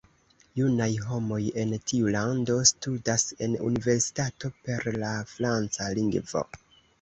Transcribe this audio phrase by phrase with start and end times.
[0.59, 6.45] Junaj homoj en tiu lando studas en universitato per la franca lingvo.